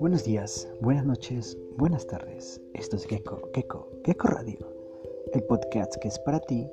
Buenos 0.00 0.22
días, 0.24 0.68
buenas 0.80 1.04
noches, 1.04 1.58
buenas 1.76 2.06
tardes. 2.06 2.60
Esto 2.74 2.94
es 2.96 3.06
Gecko, 3.06 3.50
Gecko, 3.54 3.88
Gecko 4.04 4.28
Radio, 4.28 4.72
el 5.32 5.42
podcast 5.42 5.96
que 5.96 6.08
es 6.08 6.18
para 6.20 6.38
ti 6.40 6.68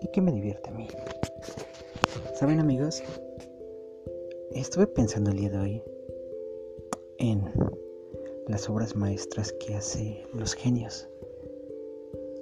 y 0.00 0.08
que 0.08 0.20
me 0.20 0.32
divierte 0.32 0.70
a 0.70 0.72
mí. 0.72 0.88
¿Saben 2.34 2.58
amigos? 2.58 3.02
Estuve 4.50 4.88
pensando 4.88 5.30
el 5.30 5.36
día 5.36 5.50
de 5.50 5.58
hoy 5.58 5.82
en 7.18 7.44
las 8.48 8.68
obras 8.68 8.96
maestras 8.96 9.52
que 9.52 9.74
hace 9.76 10.24
los 10.34 10.54
genios. 10.54 11.08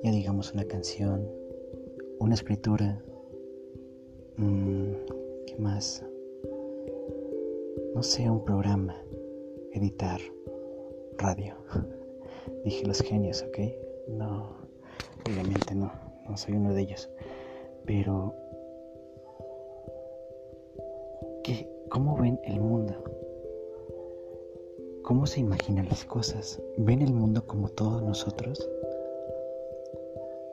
Ya 0.02 0.10
digamos 0.10 0.54
una 0.54 0.64
canción, 0.64 1.30
una 2.18 2.34
escritura, 2.34 3.04
¿qué 4.36 5.56
más? 5.58 6.04
No 7.94 8.02
sé, 8.02 8.30
un 8.30 8.44
programa 8.44 8.96
editar 9.72 10.20
radio. 11.18 11.54
Dije 12.64 12.86
los 12.86 13.00
genios, 13.00 13.42
¿ok? 13.42 13.58
No, 14.08 14.56
obviamente 15.26 15.74
no, 15.74 15.92
no 16.28 16.36
soy 16.36 16.54
uno 16.54 16.72
de 16.74 16.82
ellos. 16.82 17.10
Pero, 17.86 18.34
¿qué, 21.44 21.68
¿cómo 21.88 22.16
ven 22.16 22.40
el 22.44 22.60
mundo? 22.60 22.94
¿Cómo 25.02 25.26
se 25.26 25.40
imaginan 25.40 25.88
las 25.88 26.04
cosas? 26.04 26.62
¿Ven 26.76 27.02
el 27.02 27.12
mundo 27.12 27.46
como 27.46 27.68
todos 27.68 28.02
nosotros? 28.02 28.68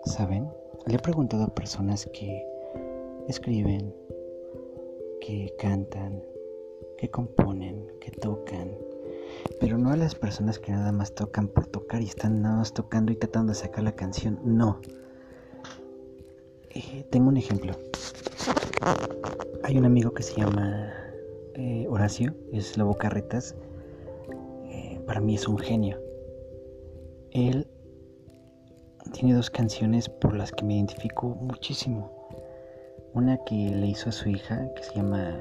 ¿Saben? 0.06 0.50
Le 0.86 0.96
he 0.96 1.00
preguntado 1.00 1.44
a 1.44 1.54
personas 1.54 2.06
que 2.08 2.57
escriben, 3.28 3.94
que 5.22 5.54
cantan, 5.60 6.24
que 6.98 7.10
componen, 7.10 7.88
que 8.00 8.12
tocan, 8.12 8.72
pero 9.60 9.78
no 9.78 9.92
a 9.92 9.98
las 9.98 10.16
personas 10.16 10.60
que 10.60 10.72
nada 10.72 10.92
más 10.92 11.14
tocan 11.14 11.48
por 11.48 11.68
tocar 11.68 12.02
y 12.02 12.06
están 12.06 12.42
nada 12.42 12.58
más 12.58 12.74
tocando 12.74 13.12
y 13.12 13.16
tratando 13.16 13.54
de 13.54 13.60
sacar 13.60 13.84
la 13.84 13.94
canción. 13.94 14.40
No. 14.44 14.80
Eh, 16.70 17.06
tengo 17.10 17.30
un 17.30 17.38
ejemplo. 17.38 17.74
Hay 19.64 19.78
un 19.78 19.86
amigo 19.86 20.14
que 20.14 20.24
se 20.24 20.36
llama 20.36 20.94
eh, 21.56 21.88
Horacio, 21.90 22.34
es 22.54 22.78
Lobo 22.78 22.94
Carretas. 22.96 23.56
Eh, 24.70 25.00
para 25.06 25.20
mí 25.20 25.36
es 25.36 25.48
un 25.48 25.58
genio. 25.58 26.00
Él 27.32 27.68
tiene 29.12 29.34
dos 29.34 29.50
canciones 29.50 30.10
por 30.10 30.36
las 30.36 30.52
que 30.52 30.64
me 30.64 30.76
identifico 30.76 31.30
muchísimo. 31.30 32.17
Una 33.18 33.44
que 33.46 33.56
le 33.56 33.88
hizo 33.88 34.10
a 34.10 34.12
su 34.12 34.30
hija, 34.30 34.72
que 34.76 34.84
se 34.84 34.94
llama 34.94 35.36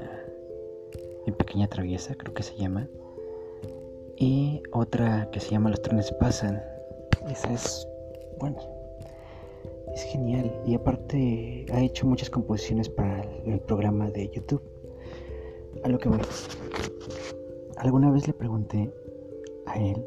Mi 1.27 1.31
Pequeña 1.31 1.67
Traviesa, 1.67 2.15
creo 2.15 2.33
que 2.33 2.41
se 2.41 2.55
llama 2.55 2.89
y 4.15 4.63
otra 4.71 5.29
que 5.29 5.39
se 5.39 5.51
llama 5.51 5.69
Los 5.69 5.83
trenes 5.83 6.11
pasan. 6.13 6.59
Esa 7.29 7.53
es, 7.53 7.87
bueno, 8.39 8.57
es 9.93 10.01
genial. 10.05 10.51
Y 10.65 10.73
aparte 10.73 11.67
ha 11.71 11.79
hecho 11.81 12.07
muchas 12.07 12.31
composiciones 12.31 12.89
para 12.89 13.21
el 13.45 13.59
programa 13.59 14.09
de 14.09 14.27
YouTube. 14.29 14.63
A 15.83 15.89
lo 15.89 15.99
que 15.99 16.09
voy. 16.09 16.21
Alguna 17.77 18.09
vez 18.09 18.25
le 18.25 18.33
pregunté 18.33 18.91
a 19.67 19.79
él 19.79 20.03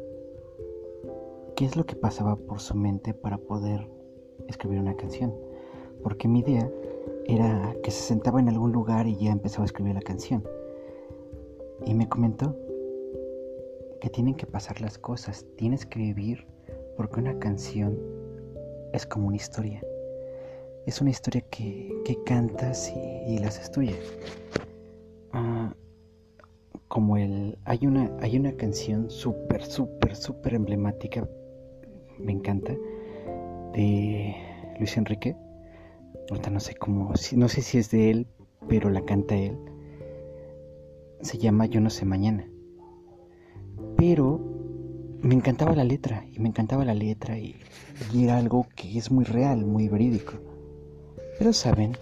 qué 1.55 1.63
es 1.63 1.77
lo 1.77 1.85
que 1.85 1.95
pasaba 1.95 2.35
por 2.35 2.59
su 2.59 2.75
mente 2.75 3.13
para 3.13 3.37
poder 3.37 3.87
escribir 4.49 4.81
una 4.81 4.97
canción. 4.97 5.33
Porque 6.03 6.27
mi 6.27 6.39
idea 6.39 6.69
era 7.25 7.75
que 7.83 7.91
se 7.91 8.01
sentaba 8.01 8.39
en 8.39 8.49
algún 8.49 8.71
lugar 8.71 9.07
y 9.07 9.15
ya 9.17 9.31
empezaba 9.31 9.63
a 9.63 9.65
escribir 9.65 9.95
la 9.95 10.01
canción. 10.01 10.43
Y 11.85 11.93
me 11.93 12.07
comentó 12.07 12.55
que 13.99 14.09
tienen 14.09 14.35
que 14.35 14.45
pasar 14.45 14.81
las 14.81 14.97
cosas, 14.97 15.45
tienes 15.57 15.85
que 15.85 15.99
vivir, 15.99 16.45
porque 16.97 17.19
una 17.19 17.37
canción 17.39 17.97
es 18.93 19.05
como 19.05 19.27
una 19.27 19.37
historia. 19.37 19.81
Es 20.85 20.99
una 20.99 21.11
historia 21.11 21.41
que, 21.49 21.89
cantas 22.25 22.91
y, 23.27 23.37
la 23.37 23.47
haces 23.47 23.71
tuya. 23.71 23.95
Ah, 25.31 25.73
como 26.87 27.17
el. 27.17 27.57
Hay 27.65 27.85
una, 27.85 28.11
hay 28.19 28.37
una 28.37 28.51
canción 28.53 29.09
súper, 29.09 29.63
súper, 29.63 30.15
súper 30.15 30.55
emblemática. 30.55 31.27
Me 32.19 32.31
encanta. 32.31 32.75
De 33.73 34.35
Luis 34.79 34.97
Enrique. 34.97 35.37
Ahorita 36.29 36.49
no 36.49 36.59
sé 36.59 36.75
cómo. 36.75 37.13
No 37.35 37.47
sé 37.47 37.61
si 37.61 37.77
es 37.77 37.91
de 37.91 38.09
él, 38.09 38.27
pero 38.67 38.89
la 38.89 39.01
canta 39.01 39.35
él. 39.35 39.57
Se 41.21 41.37
llama 41.37 41.65
Yo 41.65 41.81
no 41.81 41.89
sé 41.89 42.05
mañana. 42.05 42.47
Pero 43.97 44.39
me 45.21 45.35
encantaba 45.35 45.75
la 45.75 45.83
letra 45.83 46.25
y 46.31 46.39
me 46.39 46.49
encantaba 46.49 46.83
la 46.83 46.95
letra 46.95 47.37
y, 47.37 47.55
era 48.15 48.37
algo 48.37 48.65
que 48.75 48.97
es 48.97 49.11
muy 49.11 49.23
real, 49.23 49.65
muy 49.65 49.87
verídico. 49.87 50.33
Pero 51.37 51.53
saben, 51.53 51.95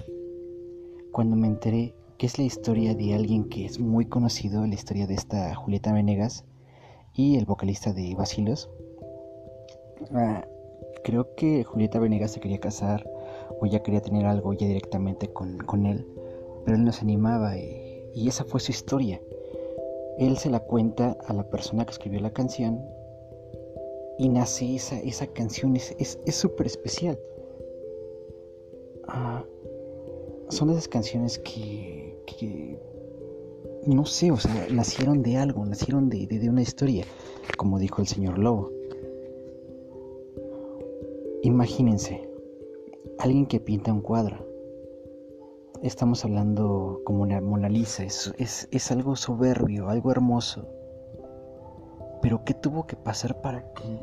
cuando 1.11 1.35
me 1.35 1.47
enteré 1.47 1.95
que 2.17 2.25
es 2.25 2.37
la 2.37 2.45
historia 2.45 2.95
de 2.95 3.13
alguien 3.13 3.49
que 3.49 3.65
es 3.65 3.79
muy 3.79 4.05
conocido, 4.05 4.65
la 4.65 4.73
historia 4.73 5.07
de 5.07 5.15
esta 5.15 5.53
Julieta 5.55 5.93
Venegas 5.93 6.45
y 7.13 7.37
el 7.37 7.45
vocalista 7.45 7.93
de 7.93 8.15
Basilos, 8.15 8.69
ah, 10.13 10.45
creo 11.03 11.35
que 11.35 11.63
Julieta 11.63 11.99
Venegas 11.99 12.31
se 12.31 12.39
quería 12.39 12.59
casar 12.59 13.05
o 13.59 13.65
ya 13.65 13.81
quería 13.81 14.01
tener 14.01 14.25
algo 14.25 14.53
ya 14.53 14.67
directamente 14.67 15.27
con, 15.27 15.85
él, 15.85 16.05
pero 16.65 16.77
él 16.77 16.85
no 16.85 16.91
se 16.91 17.01
animaba 17.01 17.57
y 17.57 18.27
esa 18.27 18.43
fue 18.43 18.59
su 18.59 18.71
historia. 18.71 19.21
Él 20.17 20.37
se 20.37 20.49
la 20.49 20.59
cuenta 20.59 21.17
a 21.27 21.33
la 21.33 21.49
persona 21.49 21.85
que 21.85 21.91
escribió 21.91 22.19
la 22.19 22.31
canción 22.31 22.83
y 24.17 24.27
nace 24.27 24.75
esa, 24.75 24.99
esa 24.99 25.27
canción, 25.27 25.77
es 25.77 26.17
súper 26.27 26.67
especial. 26.67 27.17
Ah, 29.07 29.43
son 30.49 30.69
esas 30.69 30.87
canciones 30.87 31.39
que, 31.39 32.77
no 33.85 34.05
sé, 34.05 34.31
o 34.31 34.37
sea, 34.37 34.67
nacieron 34.71 35.23
de 35.23 35.37
algo, 35.37 35.65
nacieron 35.65 36.09
de, 36.09 36.27
de 36.27 36.49
una 36.49 36.61
historia, 36.61 37.05
como 37.57 37.79
dijo 37.79 38.01
el 38.01 38.07
señor 38.07 38.37
Lobo. 38.37 38.71
Imagínense, 41.43 42.28
alguien 43.19 43.45
que 43.45 43.59
pinta 43.59 43.91
un 43.91 44.01
cuadro 44.01 44.49
estamos 45.81 46.25
hablando 46.25 47.01
como 47.05 47.23
una 47.23 47.39
Mona 47.41 47.69
Lisa, 47.69 48.03
es, 48.03 48.91
algo 48.91 49.15
soberbio, 49.15 49.89
algo 49.89 50.11
hermoso. 50.11 50.67
Pero 52.21 52.43
¿qué 52.43 52.53
tuvo 52.53 52.85
que 52.85 52.95
pasar 52.95 53.41
para 53.41 53.71
que 53.73 53.99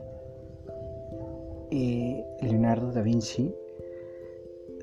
eh, 1.71 2.25
Leonardo 2.41 2.93
da 2.93 3.03
Vinci 3.03 3.55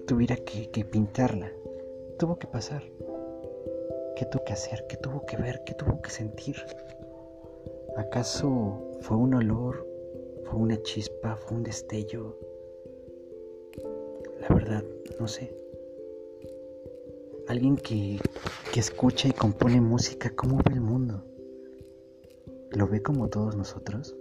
tuviera 0.06 0.36
que, 0.36 0.70
que 0.70 0.86
pintarla? 0.86 1.52
Tuvo 2.20 2.38
que 2.38 2.48
pasar. 2.48 2.84
¿Qué 4.16 4.26
tuvo 4.26 4.44
que 4.44 4.54
hacer? 4.54 4.86
¿Qué 4.88 4.98
tuvo 4.98 5.26
que 5.26 5.38
ver? 5.38 5.64
¿Qué 5.66 5.74
tuvo 5.74 6.00
que 6.02 6.12
sentir? 6.12 6.58
¿Acaso 7.98 8.92
fue 9.02 9.18
un 9.18 9.34
olor? 9.34 9.88
¿Fue 10.44 10.60
una 10.60 10.80
chispa? 10.84 11.36
¿Fue 11.36 11.58
un 11.58 11.64
destello? 11.64 12.38
La 14.48 14.56
verdad, 14.56 14.84
no 15.20 15.28
sé. 15.28 15.56
Alguien 17.48 17.78
que, 17.78 18.20
escucha 18.76 19.30
y 19.30 19.32
compone 19.32 19.80
música, 19.80 20.32
¿cómo 20.36 20.58
ve 20.58 20.74
el 20.74 20.82
mundo? 20.82 21.24
¿Lo 22.72 22.88
ve 22.88 23.02
como 23.02 23.30
todos 23.30 23.56
nosotros? 23.56 24.16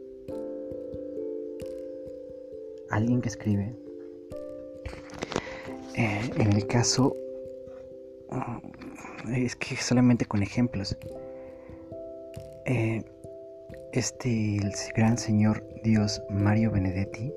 Alguien 2.91 3.21
que 3.21 3.31
escribe. 3.31 3.75
Eh, 5.97 6.31
en 6.37 6.53
el 6.53 6.66
caso, 6.69 7.16
mm, 8.31 9.35
es 9.35 9.56
que 9.56 9.75
solamente 9.76 10.25
con 10.25 10.43
ejemplos. 10.43 10.97
Eh, 12.67 13.02
este, 13.93 14.56
el 14.56 14.73
gran 14.94 15.19
señor 15.19 15.64
Dios 15.82 16.23
Mario 16.31 16.70
Benedetti, 16.70 17.32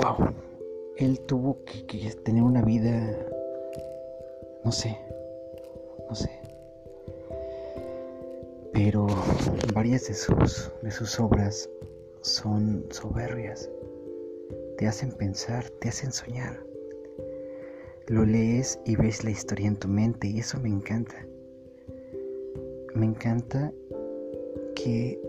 wow, 0.00 0.32
él 0.96 1.20
tuvo 1.20 1.58
que 1.64 2.10
tener 2.24 2.42
una 2.42 2.62
vida 2.62 3.16
no 4.66 4.72
sé, 4.72 4.98
no 6.08 6.14
sé. 6.16 6.28
Pero 8.72 9.06
varias 9.72 10.08
de 10.08 10.14
sus, 10.14 10.72
de 10.82 10.90
sus 10.90 11.20
obras 11.20 11.70
son 12.22 12.84
soberbias. 12.90 13.70
Te 14.76 14.88
hacen 14.88 15.12
pensar, 15.12 15.70
te 15.80 15.88
hacen 15.88 16.10
soñar. 16.10 16.58
Lo 18.08 18.26
lees 18.26 18.80
y 18.84 18.96
ves 18.96 19.22
la 19.22 19.30
historia 19.30 19.68
en 19.68 19.76
tu 19.76 19.86
mente 19.86 20.26
y 20.26 20.40
eso 20.40 20.58
me 20.58 20.68
encanta. 20.68 21.24
Me 22.96 23.06
encanta 23.06 23.72
que 24.74 25.20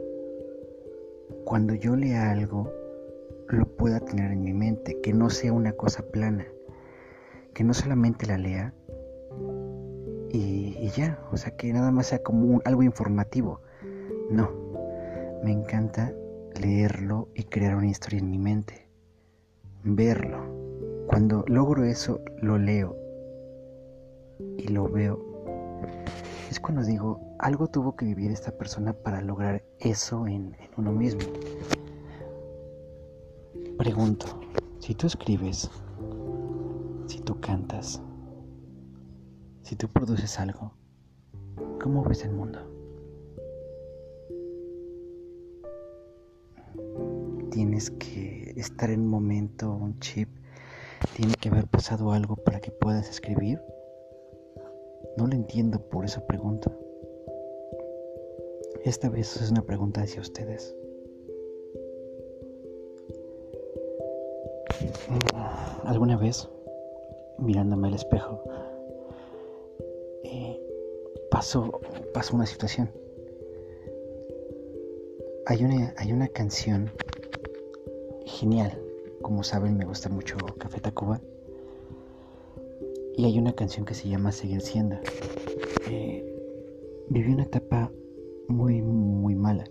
cuando 1.45 1.75
yo 1.75 1.95
lea 1.95 2.31
algo 2.31 2.73
lo 3.55 3.65
pueda 3.65 3.99
tener 3.99 4.31
en 4.31 4.43
mi 4.43 4.53
mente, 4.53 4.99
que 5.01 5.13
no 5.13 5.29
sea 5.29 5.53
una 5.53 5.73
cosa 5.73 6.03
plana, 6.03 6.45
que 7.53 7.63
no 7.63 7.73
solamente 7.73 8.27
la 8.27 8.37
lea, 8.37 8.73
y, 10.29 10.89
ya, 10.89 11.19
o 11.31 11.37
sea, 11.37 11.55
que 11.55 11.71
nada 11.71 11.91
más 11.91 12.07
sea 12.07 12.21
como 12.23 12.61
algo 12.65 12.83
informativo. 12.83 13.61
No, 14.29 14.49
me 15.43 15.51
encanta 15.51 16.13
leerlo 16.59 17.29
y 17.33 17.43
crear 17.43 17.75
una 17.75 17.87
historia 17.87 18.19
en 18.19 18.29
mi 18.29 18.37
mente, 18.37 18.87
verlo. 19.83 21.05
Cuando 21.07 21.45
logro 21.47 21.85
eso, 21.85 22.21
lo 22.41 22.57
leo 22.57 22.95
y 24.57 24.67
lo 24.67 24.89
veo. 24.89 25.19
Es 26.49 26.59
cuando 26.59 26.83
digo, 26.83 27.35
algo 27.39 27.67
tuvo 27.67 27.95
que 27.95 28.05
vivir 28.05 28.31
esta 28.31 28.51
persona 28.51 28.93
para 28.93 29.21
lograr 29.21 29.63
eso 29.79 30.27
en, 30.27 30.55
en 30.59 30.69
uno 30.77 30.91
mismo. 30.91 31.21
Pregunto, 33.77 34.25
si 34.79 34.95
tú 34.95 35.05
escribes, 35.05 35.69
si 37.05 37.19
tú 37.19 37.39
cantas, 37.39 38.01
si 39.61 39.75
tú 39.75 39.87
produces 39.87 40.39
algo, 40.39 40.71
¿cómo 41.79 42.03
ves 42.03 42.25
el 42.25 42.31
mundo? 42.31 42.59
Tienes 47.51 47.91
que 47.91 48.53
estar 48.57 48.89
en 48.89 49.01
un 49.01 49.09
momento, 49.09 49.71
un 49.71 49.99
chip, 49.99 50.27
tiene 51.15 51.35
que 51.35 51.49
haber 51.49 51.67
pasado 51.67 52.11
algo 52.13 52.35
para 52.35 52.59
que 52.59 52.71
puedas 52.71 53.07
escribir. 53.11 53.61
No 55.17 55.27
lo 55.27 55.33
entiendo, 55.33 55.87
por 55.87 56.03
eso 56.03 56.25
pregunto. 56.25 56.75
Esta 58.83 59.07
vez 59.09 59.39
es 59.39 59.51
una 59.51 59.61
pregunta 59.61 60.01
hacia 60.01 60.21
ustedes. 60.21 60.75
Alguna 65.87 66.17
vez, 66.17 66.49
mirándome 67.37 67.87
al 67.87 67.93
espejo, 67.93 68.43
eh, 70.23 70.59
pasó, 71.31 71.79
pasó 72.13 72.35
una 72.35 72.45
situación. 72.45 72.91
Hay 75.45 75.63
una, 75.63 75.93
hay 75.97 76.11
una 76.11 76.27
canción 76.27 76.91
genial. 78.25 78.77
Como 79.21 79.43
saben, 79.43 79.77
me 79.77 79.85
gusta 79.85 80.09
mucho 80.09 80.35
Café 80.57 80.81
Tacuba. 80.81 81.21
Y 83.15 83.25
hay 83.25 83.39
una 83.39 83.53
canción 83.53 83.85
que 83.85 83.93
se 83.93 84.09
llama 84.09 84.31
Seguir 84.31 84.61
siendo. 84.61 84.97
Eh, 85.89 86.23
viví 87.09 87.33
una 87.33 87.43
etapa 87.43 87.89
muy, 88.49 88.81
muy 88.81 89.35
mala. 89.35 89.63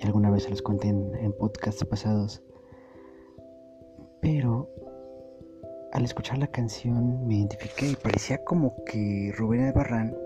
Y 0.00 0.06
alguna 0.06 0.30
vez 0.30 0.44
se 0.44 0.50
los 0.50 0.62
conté 0.62 0.88
en, 0.88 1.14
en 1.16 1.32
podcasts 1.34 1.84
pasados. 1.84 2.42
Pero 4.22 4.68
al 5.92 6.04
escuchar 6.04 6.38
la 6.38 6.46
canción 6.46 7.26
me 7.26 7.36
identifiqué 7.36 7.88
y 7.88 7.96
parecía 7.96 8.44
como 8.44 8.84
que 8.84 9.32
Rubén 9.36 9.66
Albarrán 9.66 10.16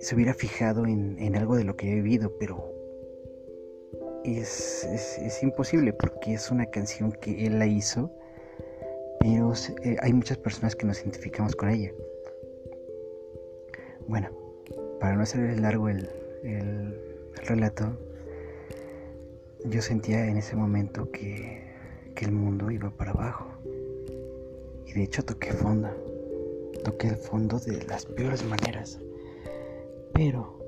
se 0.00 0.14
hubiera 0.14 0.34
fijado 0.34 0.86
en, 0.86 1.36
algo 1.36 1.56
de 1.56 1.64
lo 1.64 1.76
que 1.76 1.90
he 1.90 1.94
vivido, 1.96 2.32
pero 2.38 2.72
es, 4.24 5.40
imposible 5.42 5.92
porque 5.92 6.34
es 6.34 6.50
una 6.50 6.66
canción 6.66 7.12
que 7.12 7.46
él 7.46 7.58
la 7.58 7.66
hizo, 7.66 8.10
pero 9.20 9.52
eh, 9.84 9.96
hay 10.00 10.12
muchas 10.12 10.38
personas 10.38 10.74
que 10.74 10.86
nos 10.86 11.00
identificamos 11.00 11.54
con 11.54 11.68
ella. 11.70 11.92
Bueno, 14.08 14.30
para 14.98 15.14
no 15.14 15.22
hacer 15.22 15.58
largo 15.60 15.88
el, 15.88 16.08
el 16.42 16.98
relato, 17.46 17.96
yo 19.66 19.80
sentía 19.80 20.26
en 20.26 20.36
ese 20.38 20.56
momento 20.56 21.10
que 21.12 21.72
que 22.14 22.24
el 22.24 22.32
mundo 22.32 22.70
iba 22.70 22.90
para 22.90 23.12
abajo. 23.12 23.46
Y 24.92 24.98
de 24.98 25.04
hecho 25.04 25.24
toqué 25.24 25.52
fondo. 25.52 25.88
Toqué 26.84 27.08
el 27.08 27.16
fondo 27.16 27.58
de 27.58 27.82
las 27.86 28.04
peores 28.04 28.44
maneras. 28.44 29.00
Pero 30.12 30.58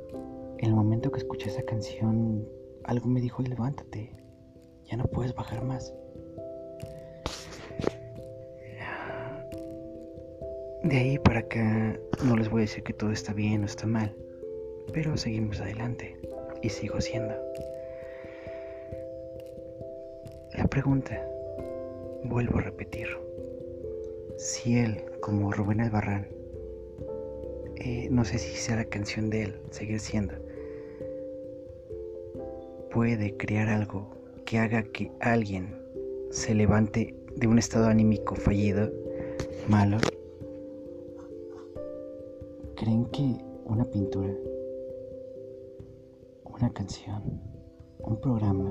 en 0.58 0.64
el 0.64 0.74
momento 0.74 1.12
que 1.12 1.18
escuché 1.18 1.50
esa 1.50 1.62
canción, 1.62 2.48
algo 2.84 3.06
me 3.06 3.20
dijo, 3.20 3.42
levántate, 3.42 4.12
ya 4.86 4.96
no 4.96 5.04
puedes 5.04 5.34
bajar 5.34 5.62
más. 5.62 5.92
De 10.84 10.96
ahí 10.98 11.18
para 11.18 11.40
acá 11.40 11.98
no 12.24 12.36
les 12.36 12.48
voy 12.48 12.60
a 12.60 12.66
decir 12.66 12.82
que 12.82 12.92
todo 12.92 13.10
está 13.10 13.32
bien 13.32 13.62
o 13.62 13.66
está 13.66 13.86
mal, 13.86 14.14
pero 14.92 15.16
seguimos 15.16 15.60
adelante 15.60 16.18
y 16.62 16.68
sigo 16.68 17.00
siendo. 17.00 17.34
La 20.56 20.66
pregunta 20.66 21.26
Vuelvo 22.26 22.58
a 22.58 22.62
repetir, 22.62 23.06
si 24.36 24.78
él, 24.78 25.04
como 25.20 25.52
Rubén 25.52 25.80
Albarrán, 25.80 26.26
eh, 27.76 28.08
no 28.10 28.24
sé 28.24 28.38
si 28.38 28.56
sea 28.56 28.76
la 28.76 28.84
canción 28.84 29.30
de 29.30 29.42
él, 29.44 29.60
seguir 29.70 30.00
siendo, 30.00 30.34
puede 32.90 33.36
crear 33.36 33.68
algo 33.68 34.10
que 34.44 34.58
haga 34.58 34.82
que 34.82 35.10
alguien 35.20 35.74
se 36.30 36.54
levante 36.54 37.14
de 37.36 37.46
un 37.46 37.58
estado 37.58 37.86
anímico 37.86 38.34
fallido, 38.34 38.90
malo, 39.68 39.98
¿creen 42.76 43.06
que 43.06 43.36
una 43.64 43.84
pintura, 43.84 44.34
una 46.44 46.72
canción, 46.72 47.40
un 47.98 48.20
programa, 48.20 48.70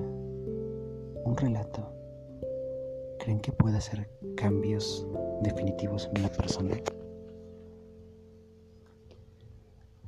un 1.25 1.37
relato, 1.37 1.93
¿Creen 3.23 3.39
que 3.39 3.53
puede 3.53 3.77
hacer 3.77 4.09
cambios 4.35 5.07
definitivos 5.43 6.09
en 6.11 6.21
una 6.21 6.29
persona? 6.29 6.75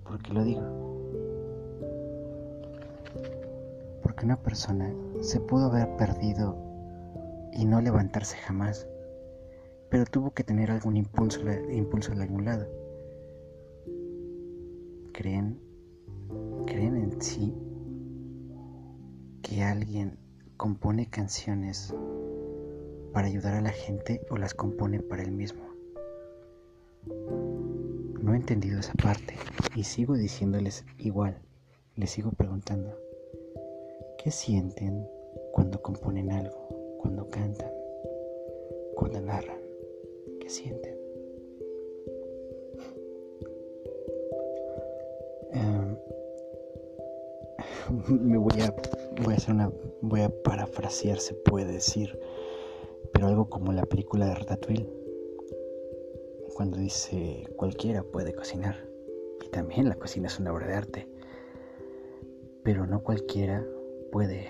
¿Por 0.04 0.22
qué 0.22 0.34
lo 0.34 0.44
digo? 0.44 0.62
Porque 4.02 4.26
una 4.26 4.42
persona 4.42 4.94
se 5.22 5.40
pudo 5.40 5.66
haber 5.66 5.96
perdido 5.98 6.56
y 7.54 7.66
no 7.66 7.82
levantarse 7.82 8.38
jamás, 8.38 8.88
pero 9.90 10.06
tuvo 10.06 10.32
que 10.32 10.44
tener 10.44 10.72
algún 10.72 10.98
impulso, 10.98 11.42
impulso 11.72 12.14
de 12.14 12.24
algún 12.24 12.46
lado. 12.46 12.68
¿Creen, 15.14 15.60
creen 16.66 16.98
en 16.98 17.22
sí 17.22 17.56
que 19.42 19.64
alguien 19.64 20.18
compone 20.58 21.10
canciones 21.10 21.94
para 23.16 23.28
ayudar 23.28 23.54
a 23.54 23.62
la 23.62 23.72
gente 23.72 24.20
o 24.30 24.36
las 24.36 24.54
compone 24.54 25.00
para 25.00 25.24
él 25.24 25.32
mismo. 25.32 25.64
No 28.22 28.34
he 28.34 28.36
entendido 28.36 28.82
esa 28.82 28.94
parte 28.94 29.36
y 29.74 29.86
sigo 29.86 30.16
diciéndoles 30.16 30.84
igual, 30.98 31.42
les 31.96 32.10
sigo 32.10 32.34
preguntando, 32.34 32.94
¿qué 34.22 34.32
sienten 34.32 35.08
cuando 35.54 35.82
componen 35.82 36.30
algo, 36.30 36.98
cuando 37.01 37.30
cantan, 37.30 37.72
cuando 38.96 39.22
narran? 39.22 39.62
¿Qué 40.42 40.50
sienten? 40.50 40.98
Em, 45.54 45.98
me 48.10 48.38
voy 48.38 48.60
a 48.60 48.75
voy 49.24 49.34
a 49.36 49.38
hacer 49.38 49.54
una 49.54 49.72
voy 50.01 50.20
a 50.20 50.30
parafrasear 50.44 51.18
se 51.20 51.34
puede 51.34 51.72
decir 51.72 52.20
pero 53.15 53.27
algo 53.27 53.50
como 53.50 53.72
la 53.72 53.86
película 53.86 54.25
de 54.25 54.36
Ratatouille, 54.36 54.89
cuando 56.53 56.77
dice 56.77 57.48
cualquiera 57.55 58.03
puede 58.03 58.36
cocinar, 58.36 58.75
y 59.41 59.48
también 59.48 59.88
la 59.88 59.95
cocina 59.95 60.27
es 60.27 60.38
una 60.38 60.51
obra 60.51 60.67
de 60.67 60.74
arte, 60.74 61.07
pero 62.62 62.86
no 62.86 63.03
cualquiera 63.03 63.65
puede, 64.12 64.50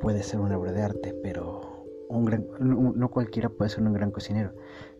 puede 0.00 0.24
ser 0.24 0.40
una 0.40 0.58
obra 0.58 0.72
de 0.72 0.82
arte, 0.82 1.14
pero 1.22 1.60
un 2.08 2.24
gran, 2.24 2.48
no, 2.58 3.08
cualquiera 3.08 3.50
puede 3.50 3.70
ser 3.70 3.84
un 3.84 3.92
gran 3.92 4.10
cocinero, 4.10 4.50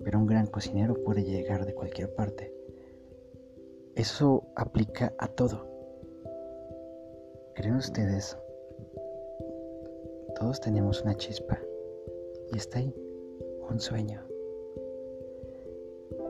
pero 0.05 0.21
un 0.21 0.27
gran 0.27 0.47
cocinero 0.47 0.95
puede 1.03 1.25
llegar 1.25 1.67
de 1.67 1.75
cualquier 1.75 2.15
parte. 2.15 2.55
Eso 3.97 4.45
aplica 4.55 5.13
a 5.19 5.27
todo. 5.27 5.67
¿Creen 7.57 7.75
ustedes? 7.75 8.39
Todos 10.39 10.61
tenemos 10.61 11.03
una 11.03 11.17
chispa 11.17 11.59
y 12.53 12.57
está 12.57 12.79
ahí, 12.79 12.95
un 13.69 13.81
sueño. 13.81 14.23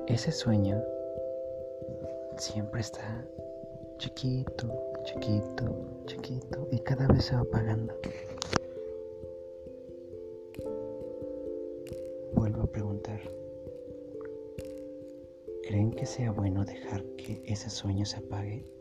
Ese 0.06 0.32
sueño 0.32 0.82
siempre 2.38 2.80
está 2.80 3.26
chiquito, 3.99 4.68
chiquito, 5.04 5.76
chiquito 6.06 6.68
y 6.70 6.78
cada 6.80 7.06
vez 7.08 7.25
se 7.25 7.35
va 7.35 7.40
apagando. 7.42 7.94
Vuelvo 12.35 12.62
a 12.62 12.66
preguntar, 12.66 13.20
¿creen 15.64 15.90
que 15.92 16.06
sea 16.06 16.30
bueno 16.30 16.64
dejar 16.64 17.02
que 17.16 17.42
ese 17.46 17.70
sueño 17.70 18.04
se 18.04 18.18
apague? 18.18 18.75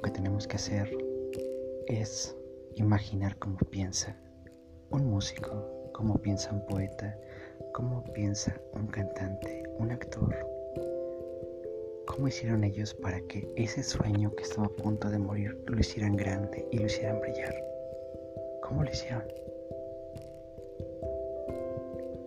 Lo 0.00 0.04
que 0.04 0.12
tenemos 0.12 0.46
que 0.46 0.56
hacer 0.56 0.96
es 1.86 2.34
imaginar 2.74 3.36
cómo 3.36 3.58
piensa 3.58 4.16
un 4.88 5.04
músico, 5.04 5.90
cómo 5.92 6.16
piensa 6.16 6.50
un 6.54 6.64
poeta, 6.64 7.18
cómo 7.74 8.02
piensa 8.14 8.58
un 8.72 8.86
cantante, 8.86 9.62
un 9.78 9.90
actor. 9.90 10.34
¿Cómo 12.06 12.28
hicieron 12.28 12.64
ellos 12.64 12.94
para 12.94 13.20
que 13.28 13.46
ese 13.56 13.82
sueño 13.82 14.34
que 14.36 14.44
estaba 14.44 14.68
a 14.68 14.70
punto 14.70 15.10
de 15.10 15.18
morir 15.18 15.62
lo 15.66 15.78
hicieran 15.78 16.16
grande 16.16 16.66
y 16.70 16.78
lo 16.78 16.86
hicieran 16.86 17.20
brillar? 17.20 17.54
¿Cómo 18.62 18.82
lo 18.82 18.90
hicieron? 18.90 19.24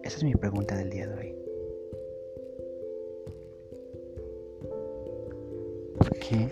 Esa 0.04 0.18
es 0.18 0.24
mi 0.24 0.36
pregunta 0.36 0.78
del 0.78 0.92
día 0.92 1.08
de 1.08 1.16
hoy. 1.16 1.36
¿Por 5.98 6.20
qué 6.20 6.50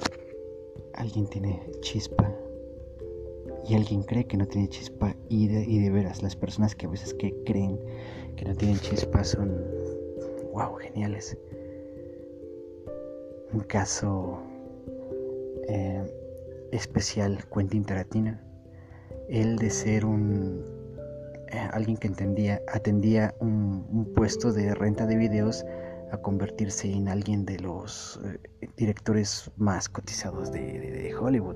alguien 0.95 1.27
tiene 1.27 1.61
chispa 1.81 2.33
y 3.67 3.75
alguien 3.75 4.03
cree 4.03 4.25
que 4.25 4.37
no 4.37 4.47
tiene 4.47 4.67
chispa 4.69 5.15
y 5.29 5.47
de, 5.47 5.63
y 5.63 5.79
de 5.79 5.89
veras 5.91 6.23
las 6.23 6.35
personas 6.35 6.75
que 6.75 6.87
a 6.87 6.89
veces 6.89 7.13
que 7.13 7.33
creen 7.45 7.79
que 8.35 8.45
no 8.45 8.55
tienen 8.55 8.79
chispa 8.79 9.23
son 9.23 9.63
wow 10.53 10.75
geniales. 10.75 11.37
Un 13.53 13.61
caso 13.61 14.39
eh, 15.67 16.03
especial 16.71 17.43
Quentin 17.53 17.83
Tarantino. 17.83 18.39
Él 19.29 19.57
de 19.57 19.69
ser 19.69 20.05
un 20.05 20.63
eh, 21.51 21.69
alguien 21.71 21.97
que 21.97 22.07
entendía 22.07 22.61
atendía 22.67 23.35
un, 23.39 24.11
puesto 24.15 24.53
de 24.53 24.73
renta 24.73 25.05
de 25.05 25.15
videos 25.17 25.65
a 26.11 26.17
convertirse 26.17 26.91
en 26.91 27.07
alguien 27.07 27.45
de 27.45 27.59
los 27.59 28.19
eh, 28.25 28.69
directores 28.77 29.49
más 29.57 29.87
cotizados 29.89 30.51
de 30.51 31.15
Hollywood 31.19 31.55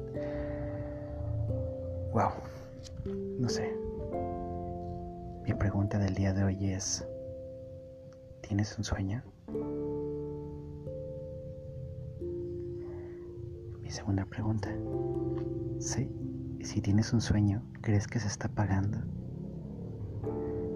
Wow, 2.15 2.31
no 3.41 3.49
sé. 3.49 3.77
Mi 5.43 5.53
pregunta 5.53 5.99
del 5.99 6.15
día 6.15 6.31
de 6.31 6.45
hoy 6.45 6.71
es, 6.71 7.05
¿tienes 8.39 8.77
un 8.77 8.85
sueño? 8.85 9.21
Mi 13.81 13.91
segunda 13.91 14.23
pregunta, 14.23 14.69
¿sí? 15.79 16.09
Si 16.61 16.79
tienes 16.79 17.11
un 17.11 17.19
sueño, 17.19 17.61
¿crees 17.81 18.07
que 18.07 18.21
se 18.21 18.29
está 18.29 18.47
pagando? 18.47 18.99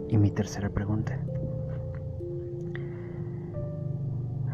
Y 0.10 0.18
mi 0.18 0.32
tercera 0.32 0.70
pregunta, 0.70 1.18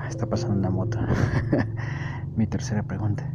está 0.07 0.25
pasando 0.25 0.55
una 0.55 0.69
moto. 0.69 0.99
mi 2.35 2.47
tercera 2.47 2.83
pregunta, 2.83 3.29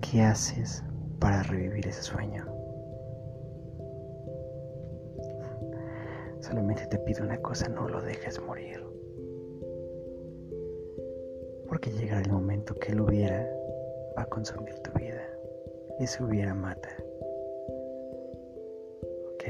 ¿qué 0.00 0.22
haces 0.22 0.82
para 1.18 1.42
revivir 1.42 1.86
ese 1.86 2.02
sueño? 2.02 2.46
Solamente 6.40 6.86
te 6.86 6.98
pido 6.98 7.24
una 7.24 7.38
cosa, 7.38 7.68
no 7.68 7.88
lo 7.88 8.00
dejes 8.00 8.40
morir. 8.42 8.84
Porque 11.68 11.90
llegará 11.90 12.20
el 12.20 12.30
momento 12.30 12.74
que 12.74 12.92
él 12.92 13.00
hubiera 13.00 13.48
va 14.18 14.22
a 14.22 14.26
consumir 14.26 14.74
tu 14.80 14.90
vida. 14.98 15.22
Y 15.98 16.06
si 16.06 16.22
hubiera 16.22 16.54
mata. 16.54 16.88
Ok. 19.34 19.44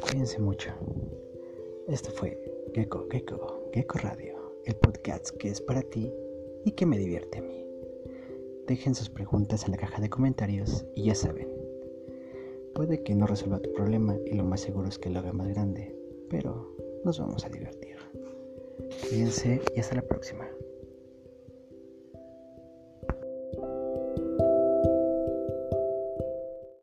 Cuídense 0.00 0.38
mucho. 0.38 0.70
Esto 1.88 2.10
fue 2.10 2.38
Gecko, 2.74 3.06
Gecko, 3.10 3.70
Gecko 3.72 3.98
Radio, 3.98 4.35
el 4.66 4.76
podcast 4.76 5.30
que 5.38 5.48
es 5.48 5.60
para 5.60 5.82
ti 5.82 6.12
y 6.64 6.72
que 6.72 6.86
me 6.86 6.98
divierte 6.98 7.38
a 7.38 7.42
mí. 7.42 7.64
Dejen 8.66 8.94
sus 8.94 9.08
preguntas 9.08 9.64
en 9.64 9.70
la 9.70 9.76
caja 9.76 10.02
de 10.02 10.10
comentarios 10.10 10.84
y 10.94 11.04
ya 11.04 11.14
saben, 11.14 11.48
Puede 12.74 13.02
que 13.02 13.14
no 13.14 13.26
resuelva 13.26 13.58
tu 13.58 13.72
problema 13.72 14.16
y 14.26 14.34
lo 14.34 14.44
más 14.44 14.60
seguro 14.60 14.86
es 14.88 14.98
que 14.98 15.08
lo 15.08 15.20
haga 15.20 15.32
más 15.32 15.48
grande, 15.48 15.96
pero 16.28 16.76
nos 17.04 17.18
vamos 17.18 17.46
a 17.46 17.48
divertir. 17.48 17.96
Cuídense 19.08 19.62
y 19.74 19.80
hasta 19.80 19.94
la 19.94 20.02
próxima. 20.02 20.46